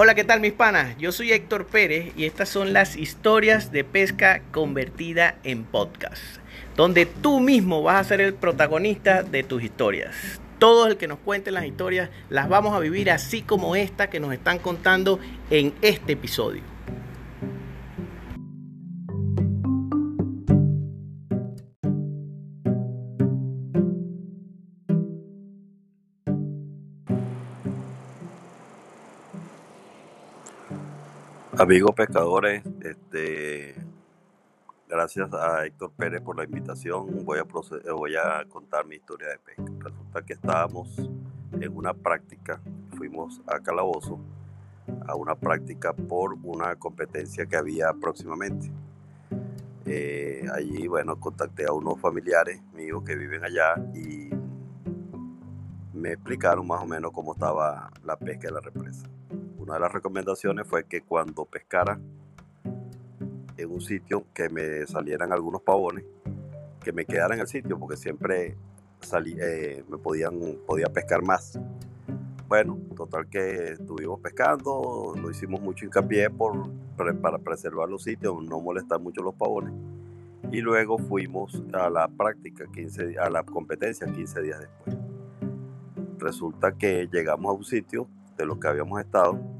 [0.00, 0.96] Hola, ¿qué tal mis panas?
[0.98, 6.22] Yo soy Héctor Pérez y estas son las historias de pesca convertida en podcast,
[6.76, 10.14] donde tú mismo vas a ser el protagonista de tus historias.
[10.60, 14.20] Todo el que nos cuente las historias las vamos a vivir así como esta que
[14.20, 15.18] nos están contando
[15.50, 16.77] en este episodio.
[31.60, 33.74] Amigos pescadores, este,
[34.88, 37.24] gracias a Héctor Pérez por la invitación.
[37.24, 39.64] Voy a, voy a contar mi historia de pesca.
[39.80, 40.96] Resulta que estábamos
[41.60, 42.60] en una práctica,
[42.96, 44.20] fuimos a Calabozo
[45.08, 48.70] a una práctica por una competencia que había próximamente.
[49.84, 54.30] Eh, allí, bueno, contacté a unos familiares míos que viven allá y
[55.92, 59.08] me explicaron más o menos cómo estaba la pesca de la represa
[59.68, 62.00] una de las recomendaciones fue que cuando pescara
[63.54, 66.06] en un sitio que me salieran algunos pavones,
[66.82, 68.56] que me quedara en el sitio, porque siempre
[69.02, 71.60] salí, eh, me podían, podía pescar más.
[72.48, 76.70] Bueno, total que estuvimos pescando, no hicimos mucho hincapié por,
[77.20, 79.74] para preservar los sitios, no molestar mucho los pavones.
[80.50, 84.96] Y luego fuimos a la práctica, 15, a la competencia 15 días después.
[86.16, 88.08] Resulta que llegamos a un sitio
[88.38, 89.57] de los que habíamos estado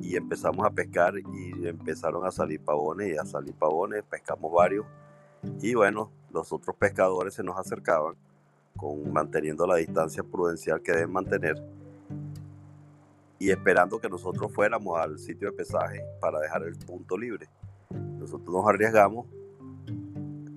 [0.00, 4.86] y empezamos a pescar y empezaron a salir pavones y a salir pavones, pescamos varios
[5.60, 8.14] y bueno, los otros pescadores se nos acercaban
[8.76, 11.62] con manteniendo la distancia prudencial que deben mantener
[13.38, 17.48] y esperando que nosotros fuéramos al sitio de pesaje para dejar el punto libre.
[17.90, 19.26] Nosotros nos arriesgamos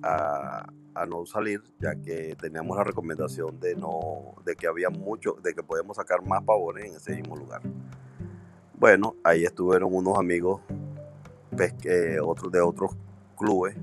[0.02, 0.66] a,
[1.08, 5.62] no salir ya que teníamos la recomendación de no de que había mucho de que
[5.62, 7.60] podíamos sacar más pavones en ese mismo lugar.
[8.78, 10.60] Bueno, ahí estuvieron unos amigos
[12.22, 12.90] otros de otros
[13.34, 13.74] clubes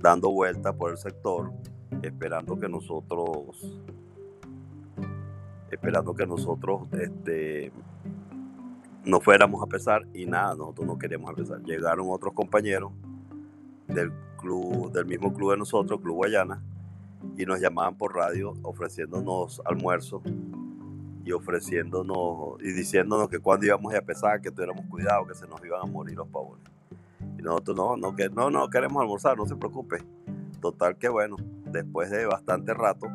[0.00, 1.52] dando vueltas por el sector,
[2.00, 3.82] esperando que nosotros,
[5.70, 7.70] esperando que nosotros este,
[9.04, 11.60] no fuéramos a pesar y nada, nosotros no queríamos pesar.
[11.64, 12.92] Llegaron otros compañeros
[13.86, 16.62] del club, del mismo club de nosotros, Club Guayana,
[17.36, 20.22] y nos llamaban por radio ofreciéndonos almuerzo
[21.26, 25.62] y ofreciéndonos y diciéndonos que cuando íbamos a pesar, que tuviéramos cuidado, que se nos
[25.64, 26.64] iban a morir los pavones.
[27.36, 29.98] Y nosotros no, no, que, no, no queremos almorzar, no se preocupe.
[30.60, 33.08] Total que bueno, después de bastante rato,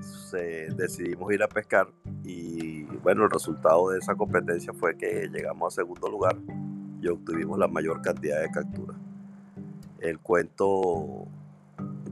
[0.00, 1.86] se, decidimos ir a pescar
[2.24, 6.36] y bueno, el resultado de esa competencia fue que llegamos a segundo lugar
[7.00, 8.96] y obtuvimos la mayor cantidad de capturas.
[10.00, 11.28] El cuento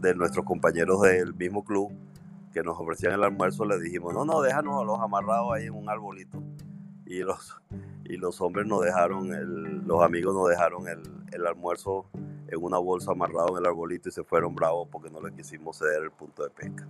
[0.00, 1.90] de nuestros compañeros del mismo club
[2.52, 5.74] que nos ofrecían el almuerzo, le dijimos, no, no, déjanos a los amarrados ahí en
[5.74, 6.42] un arbolito.
[7.06, 7.56] Y los,
[8.04, 11.02] y los hombres nos dejaron, los amigos nos dejaron el,
[11.32, 12.06] el, almuerzo
[12.48, 15.78] en una bolsa amarrado en el arbolito y se fueron bravos porque no les quisimos
[15.78, 16.86] ceder el punto de pesca.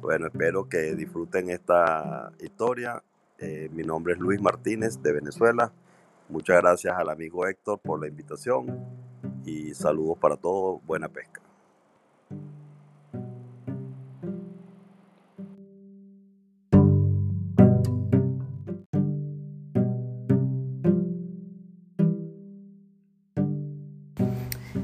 [0.00, 3.02] Bueno, espero que disfruten esta historia.
[3.38, 5.72] Eh, mi nombre es Luis Martínez de Venezuela.
[6.28, 8.84] Muchas gracias al amigo Héctor por la invitación
[9.44, 10.84] y saludos para todos.
[10.86, 11.42] Buena pesca.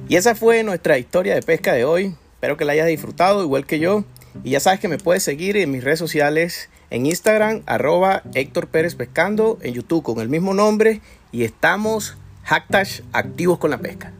[0.08, 2.14] Y esa fue nuestra historia de pesca de hoy.
[2.34, 4.04] Espero que la hayas disfrutado igual que yo.
[4.44, 8.68] Y ya sabes que me puedes seguir en mis redes sociales, en Instagram, arroba Héctor
[8.68, 11.00] Pérez Pescando, en YouTube con el mismo nombre.
[11.30, 14.12] Y estamos hashtag activos con la pesca.